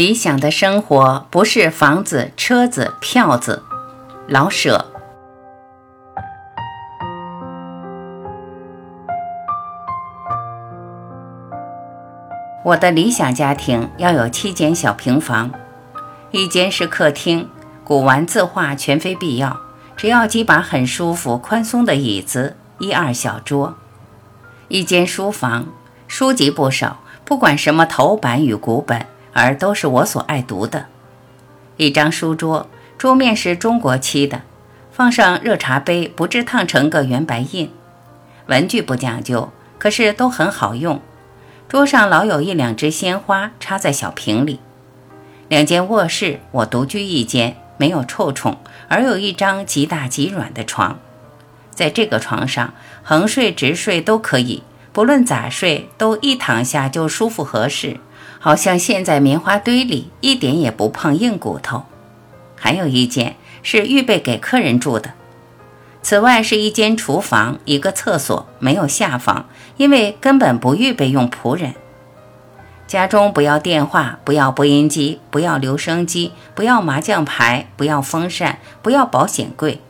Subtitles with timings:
[0.00, 3.62] 理想的生活不是房子、车子、票子。
[4.26, 4.86] 老舍。
[12.64, 15.50] 我的理想家庭要有七间小平房，
[16.30, 17.50] 一间是客厅，
[17.84, 19.60] 古玩字画全非必要，
[19.98, 23.74] 只要几把很舒服、宽松的椅子，一二小桌；
[24.68, 25.66] 一间书房，
[26.08, 29.04] 书籍不少，不管什么头版与古本。
[29.32, 30.86] 而都是我所爱读的。
[31.76, 32.68] 一张书桌，
[32.98, 34.42] 桌面是中国漆的，
[34.92, 37.72] 放上热茶杯，不致烫成个圆白印。
[38.46, 41.00] 文具不讲究，可是都很好用。
[41.68, 44.58] 桌上老有一两只鲜花插在小瓶里。
[45.48, 48.58] 两间卧室，我独居一间，没有臭虫，
[48.88, 50.98] 而有一张极大极软的床。
[51.70, 57.98] 在这个床上，横睡直睡都可以，不论咋睡，都一躺下就舒服合适。
[58.40, 61.84] 好像陷在棉花堆里，一点也不碰硬骨头。
[62.56, 65.12] 还有一间是预备给客人住的，
[66.02, 69.44] 此外是一间厨房，一个厕所，没有下房，
[69.76, 71.74] 因为根本不预备用仆人。
[72.86, 79.80] 家中不要电话，不要播音机，不要留声机，不要麻将牌，不要风扇，不要保险柜。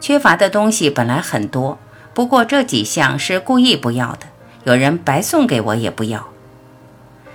[0.00, 1.78] 缺乏的东西本来很多，
[2.14, 4.26] 不过这几项是故意不要的，
[4.64, 6.28] 有人白送给我也不要。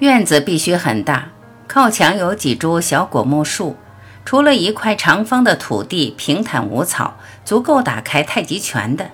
[0.00, 1.28] 院子必须很大，
[1.68, 3.76] 靠墙有几株小果木树，
[4.24, 9.10] 除了一块长方的土地，平坦无草，足够打开太极拳的。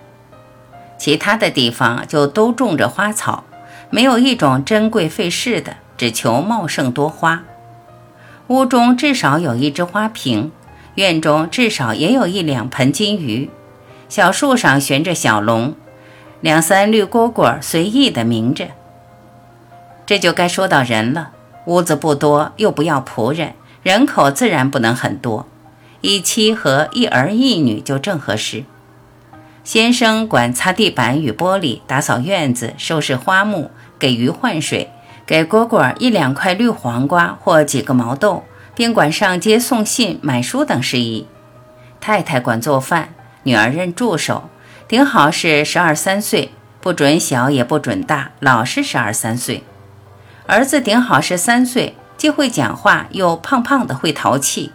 [0.99, 3.45] 其他的地方就都种着花草，
[3.91, 7.43] 没有一种珍贵费事的，只求茂盛多花。
[8.49, 10.51] 屋中至少有一只花瓶，
[10.95, 13.51] 院中至少也有一两盆金鱼，
[14.09, 15.75] 小树上悬着小龙，
[16.41, 18.67] 两三绿蝈蝈随意地鸣着。
[20.11, 21.31] 这就该说到人了。
[21.67, 25.47] 屋子不多，又不要仆人，人口自然不能很多，
[26.01, 28.65] 一妻和一儿一女就正合适。
[29.63, 33.71] 先生管擦地板与玻璃，打扫院子，收拾花木，
[34.01, 34.91] 给鱼换水，
[35.25, 38.43] 给蝈蝈一两块绿黄瓜或几个毛豆，
[38.75, 41.29] 并管上街送信、买书等事宜。
[42.01, 43.15] 太太管做饭，
[43.45, 44.51] 女儿任助手，
[44.89, 49.63] 顶好是十二三岁，不准小也不准大，老是十二三岁。
[50.51, 54.73] 儿子顶好是三岁，既会讲话又胖胖的，会淘气。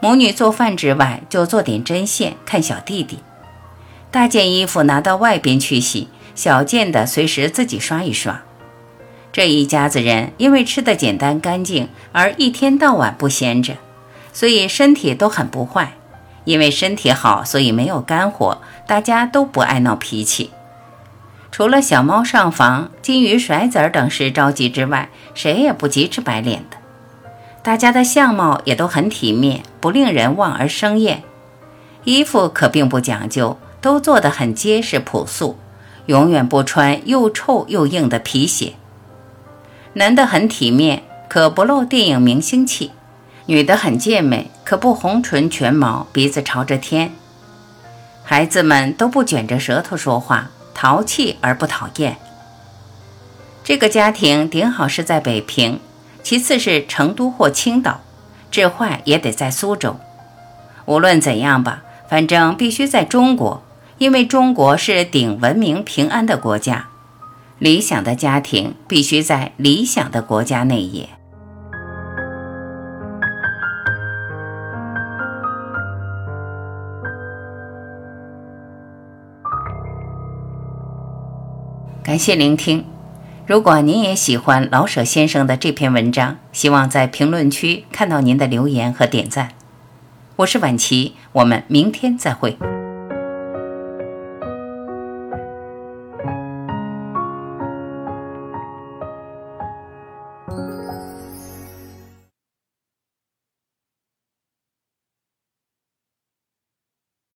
[0.00, 3.20] 母女做饭之外，就做点针线，看小弟弟。
[4.10, 8.42] 大件衣服拿到外边去洗，小件的随时自己刷一刷。
[9.32, 13.76] 这一家子人因为吃的简单干净，而一天到晚不闲着，
[14.34, 15.94] 所以身体都很不坏。
[16.44, 20.50] 因为身体好，所以没有干火，大家都不爱闹脾气。
[21.50, 26.76] 除了小猫上房、金鱼甩子儿等事着急之外，谁也不急赤白脸的。
[27.62, 31.22] 大家的相貌也都很体面，不令人望而生厌。
[32.04, 35.58] 衣服可并不讲究，都做得很结实朴素，
[36.06, 38.74] 永远不穿又臭又硬的皮鞋。
[39.94, 42.90] 男的很体面，可不露电影明星气；
[43.46, 47.12] 女的很健美，可不红唇全毛，鼻子朝着天。
[48.22, 50.50] 孩子们都不卷着舌头说话。
[50.76, 52.18] 淘气而不讨厌。
[53.64, 55.80] 这个家庭顶好是在北平，
[56.22, 58.02] 其次是成都或青岛，
[58.50, 59.96] 治坏也得在苏州。
[60.84, 63.62] 无论怎样吧，反正必须在中国，
[63.96, 66.88] 因为中国是顶文明平安的国家。
[67.58, 71.08] 理想的家庭必须在理想的国家内也。
[82.06, 82.84] 感谢聆听。
[83.48, 89.48] 如果您也喜欢老舍先生的这篇文章，希望在评论区看到您的留言和点赞。
[90.36, 92.56] 我是晚琪，我们明天再会。